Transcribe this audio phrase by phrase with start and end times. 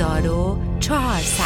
[0.00, 1.44] 1400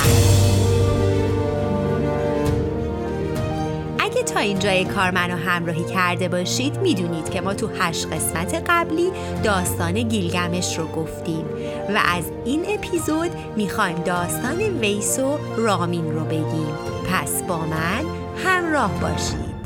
[3.98, 9.10] اگه تا اینجای کار منو همراهی کرده باشید می‌دونید که ما تو هشت قسمت قبلی
[9.44, 11.44] داستان گیلگمش رو گفتیم
[11.94, 16.74] و از این اپیزود می‌خوایم داستان ویس و رامین رو بگیم.
[17.12, 18.04] پس با من
[18.44, 19.58] همراه باشید.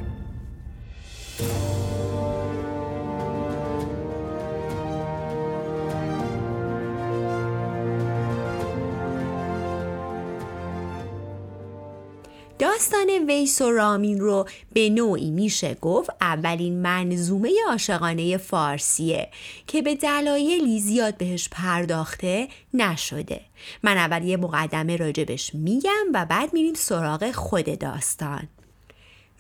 [12.83, 19.29] داستان ویس و رامین رو به نوعی میشه گفت اولین منظومه عاشقانه فارسیه
[19.67, 23.41] که به دلایلی زیاد بهش پرداخته نشده.
[23.83, 28.49] من اول یه مقدمه راجبش میگم و بعد میریم سراغ خود داستان.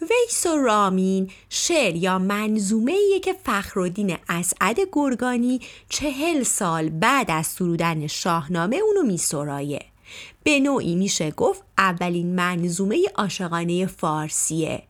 [0.00, 7.46] ویس و رامین شعر یا منظومه ایه که فخرالدین اسعد گرگانی چهل سال بعد از
[7.46, 9.91] سرودن شاهنامه اونو میسرایه
[10.44, 14.82] به نوعی میشه گفت اولین منظومه عاشقانه فارسیه.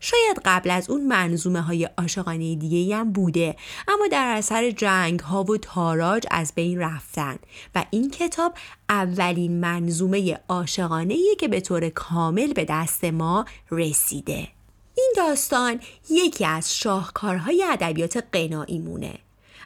[0.00, 3.56] شاید قبل از اون منظومه های عاشقانه دیگه هم بوده
[3.88, 7.38] اما در اثر جنگ ها و تاراج از بین رفتن
[7.74, 8.54] و این کتاب
[8.88, 14.48] اولین منظومه عاشقانه که به طور کامل به دست ما رسیده.
[14.94, 19.18] این داستان یکی از شاهکارهای ادبیات قنایی مونه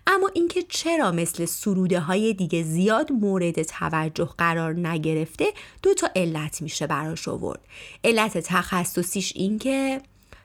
[0.06, 5.46] اما اینکه چرا مثل سروده های دیگه زیاد مورد توجه قرار نگرفته
[5.82, 7.60] دو تا علت میشه براش آورد.
[8.04, 10.00] علت تخصصیش اینکه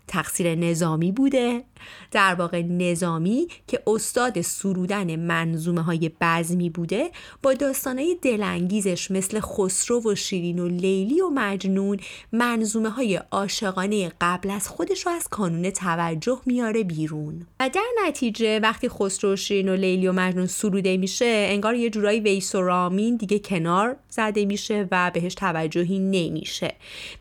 [0.07, 1.63] تقصیر نظامی بوده.
[2.11, 7.11] در واقع نظامی که استاد سرودن منظومه های بزمی بوده
[7.43, 11.99] با داستانهای دلانگیزش مثل خسرو و شیرین و لیلی و مجنون
[12.31, 17.47] منظومه های عاشقانه قبل از خودش رو از کانون توجه میاره بیرون.
[17.59, 21.89] و در نتیجه وقتی خسرو و شیرین و لیلی و مجنون سروده میشه انگار یه
[21.89, 26.75] جورایی ویس و رامین دیگه کنار زده میشه و بهش توجهی نمیشه.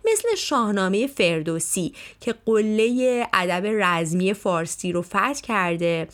[0.04, 2.34] مثل شاهنامه فردوسی که
[2.76, 6.08] قله ادب رزمی فارسی رو فتح کرده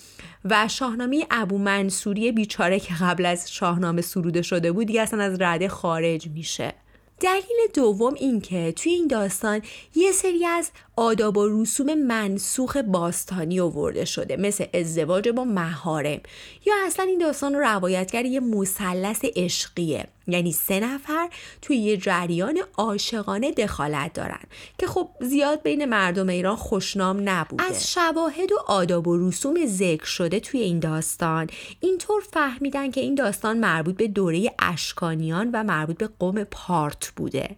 [0.44, 5.40] و شاهنامه ابو منصوری بیچاره که قبل از شاهنامه سروده شده بود دیگه اصلا از
[5.40, 6.74] رده خارج میشه.
[7.20, 9.62] دلیل دوم این که توی این داستان
[9.94, 16.20] یه سری از آداب و رسوم منسوخ باستانی آورده شده مثل ازدواج با مهارم.
[16.66, 20.06] یا اصلا این داستان رو روایتگر یه مثلث عشقیه.
[20.26, 21.28] یعنی سه نفر
[21.62, 24.44] توی یه جریان عاشقانه دخالت دارن
[24.78, 27.64] که خب زیاد بین مردم ایران خوشنام نبوده.
[27.64, 31.46] از شواهد و آداب و رسوم ذکر شده توی این داستان.
[31.80, 37.56] اینطور فهمیدن که این داستان مربوط به دوره اشکانیان و مربوط به قوم پارت بوده.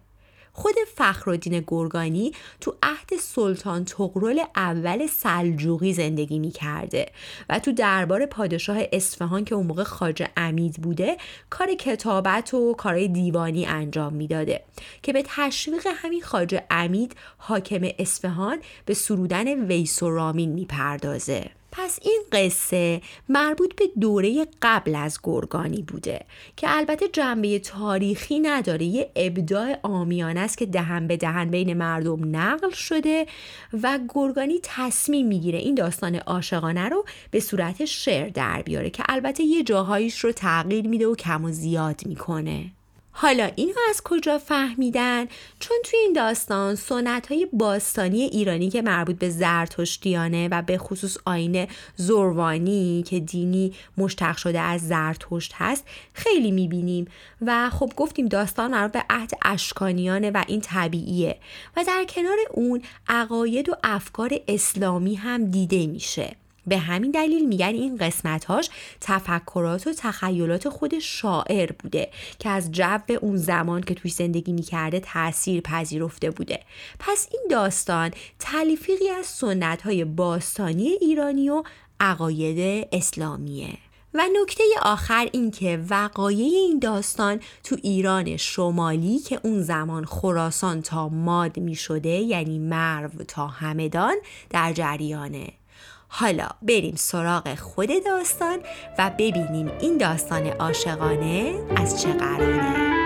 [0.57, 7.05] خود فخرالدین گرگانی تو عهد سلطان تغرل اول سلجوقی زندگی می کرده
[7.49, 11.17] و تو دربار پادشاه اصفهان که اون موقع خاج امید بوده
[11.49, 14.63] کار کتابت و کارهای دیوانی انجام می‌داده
[15.03, 21.51] که به تشویق همین خاج امید حاکم اصفهان به سرودن ویس و رامین می‌پردازه.
[21.77, 26.25] پس این قصه مربوط به دوره قبل از گرگانی بوده
[26.55, 32.35] که البته جنبه تاریخی نداره یه ابداع آمیانه است که دهن به دهن بین مردم
[32.35, 33.25] نقل شده
[33.83, 39.43] و گرگانی تصمیم می‌گیره این داستان عاشقانه رو به صورت شعر در بیاره که البته
[39.43, 42.71] یه جاهایش رو تغییر میده و کم و زیاد می‌کنه.
[43.17, 45.25] حالا اینو از کجا فهمیدن؟
[45.59, 51.17] چون توی این داستان سنت های باستانی ایرانی که مربوط به زرتشتیانه و به خصوص
[51.25, 57.07] آین زروانی که دینی مشتق شده از زرتشت هست خیلی می‌بینیم.
[57.41, 61.37] و خب گفتیم داستان مربوط به عهد اشکانیانه و این طبیعیه.
[61.77, 66.35] و در کنار اون عقاید و افکار اسلامی هم دیده میشه.
[66.67, 68.69] به همین دلیل میگن این قسمتهاش
[69.01, 72.09] تفکرات و تخیلات خود شاعر بوده
[72.39, 76.59] که از جو اون زمان که توی زندگی می‌کرده تاثیر پذیرفته بوده.
[76.99, 81.63] پس این داستان تلفیقی از سنت های باستانی ایرانی و
[81.99, 83.77] عقاید اسلامیه.
[84.13, 90.81] و نکته آخر این که وقایع این داستان تو ایران شمالی که اون زمان خراسان
[90.81, 94.15] تا ماد می شده یعنی مرو تا همدان
[94.49, 95.47] در جریانه.
[96.07, 98.59] حالا بریم سراغ خود داستان
[98.97, 103.04] و ببینیم این داستان عاشقانه از چه قراره.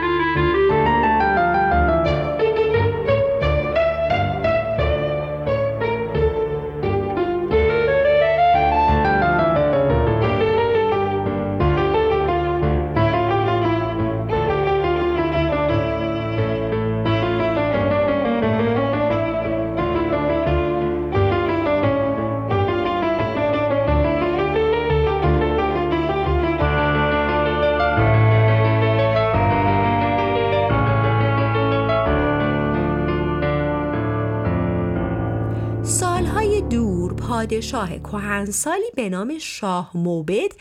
[37.39, 40.51] پادشاه کهنسالی به نام شاه موبد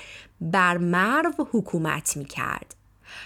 [0.41, 2.75] بر مرو حکومت می کرد.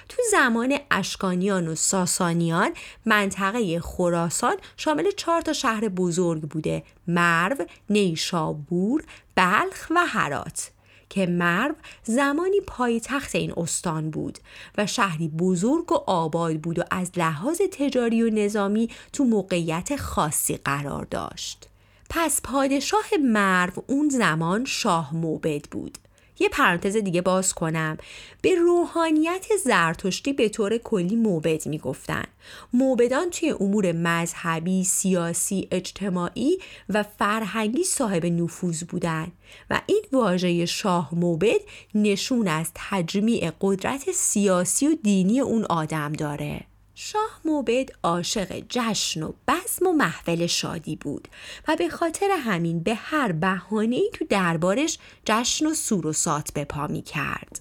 [0.08, 2.70] تو زمان اشکانیان و ساسانیان
[3.06, 7.56] منطقه خراسان شامل چهار تا شهر بزرگ بوده مرو،
[7.90, 9.04] نیشابور،
[9.34, 10.70] بلخ و هرات
[11.08, 14.38] که مرو زمانی پایتخت این استان بود
[14.78, 20.56] و شهری بزرگ و آباد بود و از لحاظ تجاری و نظامی تو موقعیت خاصی
[20.56, 21.72] قرار داشت.
[22.14, 25.99] پس پادشاه مرو اون زمان شاه موبد بود.
[26.38, 27.99] یه پرانتز دیگه باز کنم.
[28.43, 32.25] به روحانیت زرتشتی به طور کلی موبد می‌گفتن.
[32.73, 39.32] موبدان توی امور مذهبی، سیاسی، اجتماعی و فرهنگی صاحب نفوذ بودن
[39.70, 41.61] و این واژه شاه موبد
[41.94, 46.61] نشون از تجمیع قدرت سیاسی و دینی اون آدم داره.
[47.04, 51.28] شاه موبد عاشق جشن و بزم و محفل شادی بود
[51.69, 56.52] و به خاطر همین به هر بهانه ای تو دربارش جشن و سور و سات
[56.52, 57.60] به پا می کرد.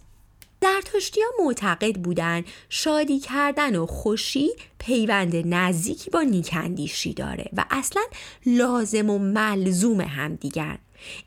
[0.61, 4.49] زرتشتی ها معتقد بودن شادی کردن و خوشی
[4.83, 8.01] پیوند نزدیکی با نیکندیشی داره و اصلا
[8.45, 10.77] لازم و ملزوم هم دیگر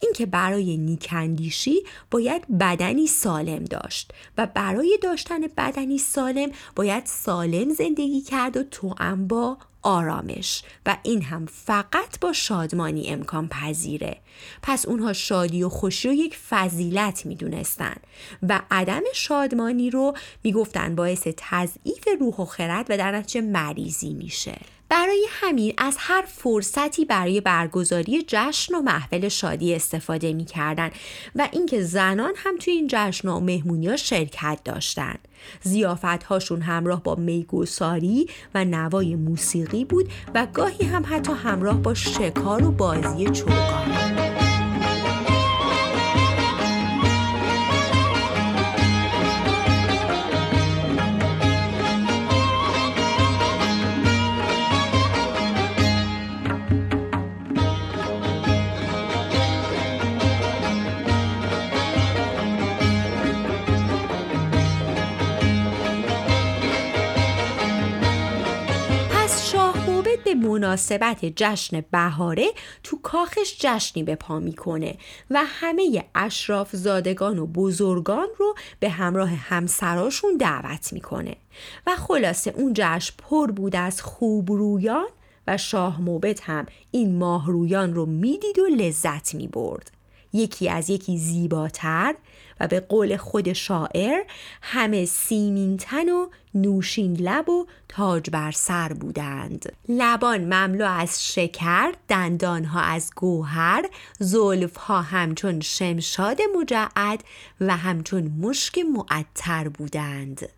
[0.01, 8.21] اینکه برای نیکندیشی باید بدنی سالم داشت و برای داشتن بدنی سالم باید سالم زندگی
[8.21, 14.17] کرد و توأم با آرامش و این هم فقط با شادمانی امکان پذیره.
[14.63, 17.97] پس اونها شادی و خوشی رو یک فضیلت می‌دونستن
[18.43, 24.57] و عدم شادمانی رو می‌گفتن باعث تضعیف روح و خرد و در نتیجه مریضی میشه.
[24.89, 30.91] برای همین از هر فرصتی برای برگزاری جشن و محفل شادی استفاده می کردن
[31.35, 35.15] و اینکه زنان هم توی این جشن و مهمونی ها شرکت داشتن.
[35.63, 41.95] زیافت هاشون همراه با میگوساری و نوای موسیقی بود و گاهی هم حتی همراه با
[41.95, 44.34] شکار و بازی چوگان.
[70.75, 72.47] مناسبت جشن بهاره
[72.83, 74.97] تو کاخش جشنی به پا می‌کنه
[75.31, 81.37] و همه اشراف زادگان و بزرگان رو به همراه همسراشون دعوت می‌کنه.
[81.87, 85.07] و خلاصه اون جشن پر بود از خوبرویان
[85.47, 89.91] و شاه موبت هم این ماهرویان رو می‌دید و لذت می‌برد.
[90.35, 92.15] یکی از یکی زیباتر
[92.61, 94.23] و به قول خود شاعر
[94.63, 99.73] همه سیمین تن و نوشین لب و تاج بر سر بودند.
[99.89, 103.89] لبان مملو از شکر دندانها از گوهر
[104.19, 107.25] زلفها همچون شمشاد مجعد
[107.61, 110.49] و همچون مشک معطر بودند.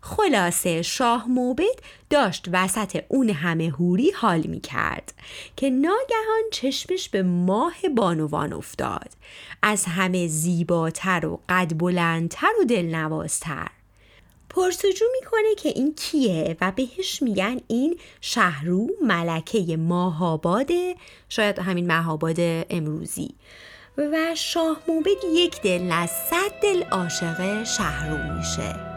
[0.00, 1.80] خلاصه شاه موبد
[2.10, 5.14] داشت وسط اون همه هوری حال می کرد
[5.56, 9.10] که ناگهان چشمش به ماه بانوان افتاد.
[9.62, 13.66] از همه زیباتر و قد بلندتر و دلنوازتر.
[14.48, 20.94] پرسجو می‌کنه که این کیه و بهش میگن این شهرو ملکه ماهاباده
[21.28, 22.36] شاید همین ماهاباد
[22.70, 23.34] امروزی.
[23.98, 28.89] و شاه موبد یک دل از صد دل عاشق شهرو میشه.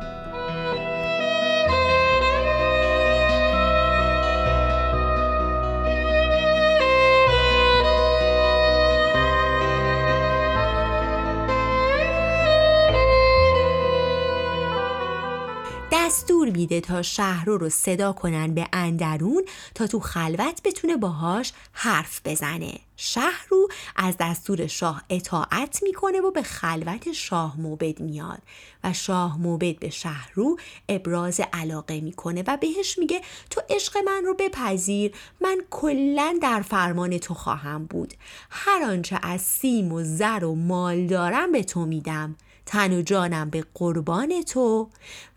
[16.64, 19.44] دستور میده تا شهرو رو صدا کنن به اندرون
[19.76, 22.80] تا تو خلوت بتونه باهاش حرف بزنه.
[22.98, 28.42] شهرو از دستور شاه اطاعت می‌کنه و به خلوت شاه موبد میاد
[28.84, 30.58] و شاه موبد به شهرو
[30.90, 37.18] ابراز علاقه می‌کنه و بهش میگه تو عشق من رو بپذیر من کلا در فرمان
[37.18, 38.14] تو خواهم بود.
[38.50, 42.36] هر آنچه از سیم و زر و مال دارم به تو میدم.
[42.66, 44.90] تن و جانم به قربان تو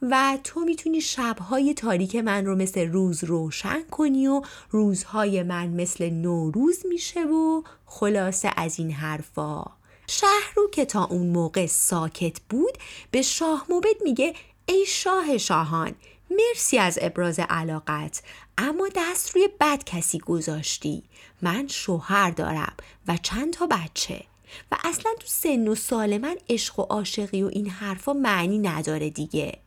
[0.02, 6.10] و تو می‌تونی شبهای تاریک من رو مثل روز روشن کنی و روزهای من مثل
[6.10, 9.64] نوروز میشه و خلاصه از این حرفا.
[10.06, 12.78] شهرو که تا اون موقع ساکت بود
[13.10, 14.34] به شاه موبد میگه
[14.66, 15.94] ای شاه شاهان
[16.30, 18.22] مرسی از ابراز علاقت
[18.58, 21.02] اما دست روی بد کسی گذاشتی.
[21.42, 22.72] من شوهر دارم
[23.08, 24.24] و چند تا بچه.
[24.72, 29.10] و اصلا تو سن و سال من عشق و عاشقی و این حرفا معنی نداره
[29.10, 29.58] دیگه.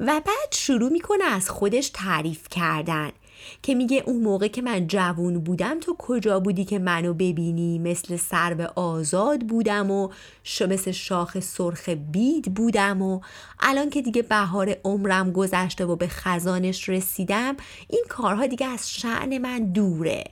[0.00, 3.12] و بعد شروع می‌کنه از خودش تعریف کردن
[3.62, 8.16] که میگه اون موقع که من جوون بودم تو کجا بودی که منو ببینی؟ مثل
[8.16, 10.08] سرو آزاد بودم و
[10.60, 13.20] مثل شاخ سرخ بید بودم و
[13.60, 17.56] الان که دیگه بهار عمرم گذشته و به خزانش رسیدم
[17.88, 20.24] این کارها دیگه از شعن من دوره.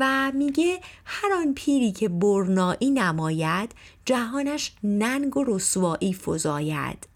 [0.00, 3.72] و میگه هر آن پیری که برنایی نماید
[4.04, 7.13] جهانش ننگ و رسوایی فزاید.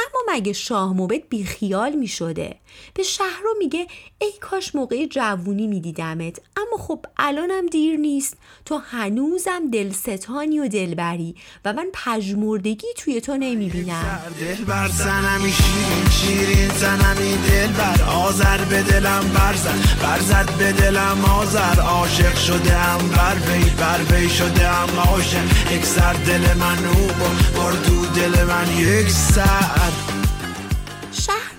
[0.00, 2.56] اما مگه شاه موبت بیخیال می شده
[2.94, 3.86] به شهرو میگه
[4.18, 8.36] ای کاش موقع جوونی میدیدمت اما خب الانم دیر نیست.
[8.64, 14.20] تو هنوزم دلستانی و دلبری و من پژمردگی توی تو نمی‌بینم.
[14.40, 22.36] دلبر زنمی شیرین شیرین زنمی دلبر آزر به دلم برزد برزد به دلم آزر عاشق
[22.36, 25.72] شده هم بر وی بر وی شده هم عاشق.
[25.72, 27.06] یک سر دل من او
[27.54, 29.89] بردو دل من یک سر.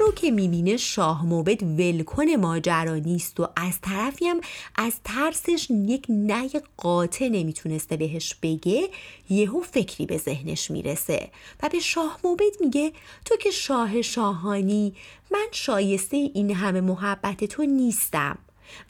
[0.01, 4.41] رو که می‌بینه شاه موبد ولکن ماجرا نیست و از طرفی هم
[4.75, 8.89] از ترسش یک نه قاطع نمی‌تونسته بهش بگه
[9.29, 11.29] یهو فکری به ذهنش می‌رسه
[11.63, 12.91] و به شاه موبد میگه
[13.25, 14.93] تو که شاه شاهانی
[15.31, 18.37] من شایسته این همه محبت تو نیستم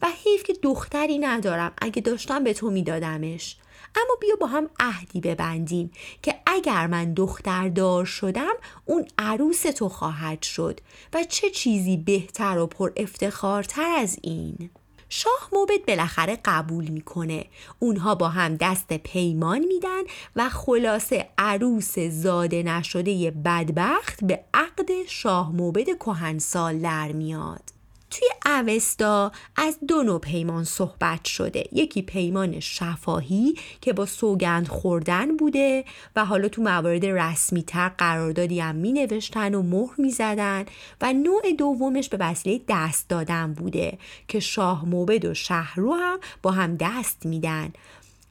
[0.01, 3.55] و حیف که دختری ندارم اگه داشتم به تو میدادمش.
[3.95, 8.53] اما بیا با هم عهدی ببندیم که اگر من دختردار شدم
[8.85, 10.79] اون عروس تو خواهد شد
[11.13, 14.69] و چه چیزی بهتر و پر افتخارتر از این؟
[15.13, 17.45] شاه موبد بالاخره قبول می‌کنه.
[17.79, 20.01] اونها با هم دست پیمان میدن
[20.35, 27.80] و خلاصه عروس زاده نشده بدبخت به عقد شاه موبد کهنسال در میاد.
[28.11, 31.63] توی اوستا از دو نوع پیمان صحبت شده.
[31.71, 38.59] یکی پیمان شفاهی که با سوگند خوردن بوده و حالا تو موارد رسمی تر قراردادی
[38.59, 40.65] هم می نوشتن و مهر می زدن
[41.01, 46.51] و نوع دومش به وسیله دست دادن بوده که شاه موبد و شهرو هم با
[46.51, 47.73] هم دست میدن.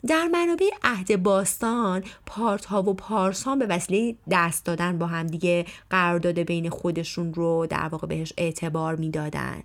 [0.07, 5.67] در منابع عهد باستان پارت ها و پارسان به وسیله دست دادن با هم دیگه
[5.91, 9.63] قرارداد بین خودشون رو در واقع بهش اعتبار می‌دادن.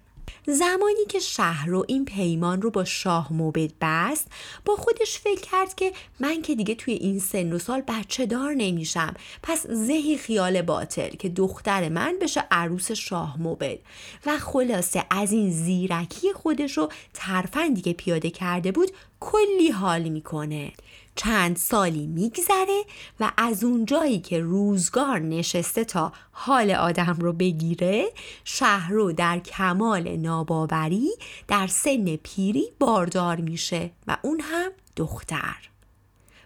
[0.47, 4.27] زمانی که شهر رو این پیمان رو با شاه موبد بست
[4.65, 8.53] با خودش فکر کرد که من که دیگه توی این سن و سال بچه دار
[8.53, 9.13] نمیشم
[9.43, 13.77] پس زهی خیال باطل که دختر من بشه عروس شاه موبد.
[14.25, 20.72] و خلاصه از این زیرکی خودش رو ترفندی که پیاده کرده بود کلی حال می‌کنه.
[21.15, 22.84] چند سالی میگذره
[23.19, 28.05] و از اون جایی که روزگار نشسته تا حال آدم رو بگیره
[28.43, 31.10] شهر رو در کمال ناباوری
[31.48, 35.69] در سن پیری باردار میشه و اون هم دختر.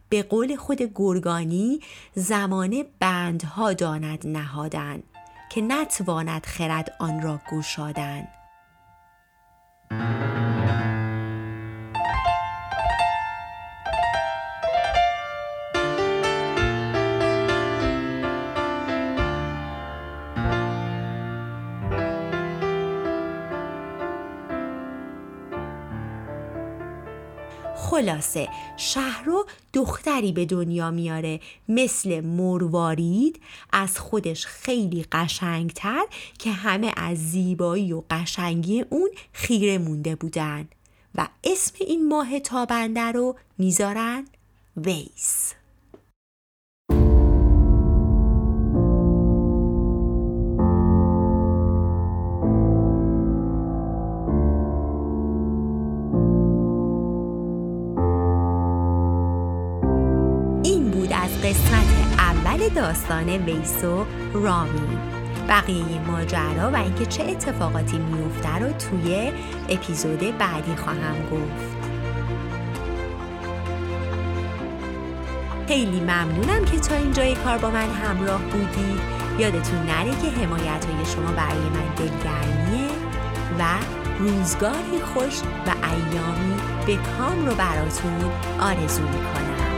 [0.10, 1.80] به قول خود گرگانی
[2.16, 5.04] زمانه بندها داند نهادن
[5.50, 8.28] که نتواند خرد آن را گشادن.
[27.90, 33.42] خلاصه شهرو دختری به دنیا میاره مثل مروارید
[33.72, 36.06] از خودش خیلی قشنگتر
[36.40, 40.68] که همه از زیبایی و قشنگی اون خیره مونده بودن.
[41.16, 44.26] و اسم این ماه تابنده رو می‌ذارن
[44.78, 45.54] ویس.
[62.80, 64.98] داستان ویسو رامی.
[65.50, 69.32] بقیه ماجرا و اینکه چه اتفاقاتی میفته رو توی
[69.70, 71.78] اپیزود بعدی خواهم گفت.
[75.68, 79.02] خیلی ممنونم که تا اینجای کار با من همراه بودید
[79.40, 82.90] یادتون نره که حمایت های شما برای من دلگرمیه
[83.60, 83.64] و
[84.20, 86.56] روزگاری خوش و ایامی
[86.86, 89.69] به کام رو براتون آرزو می‌کنم.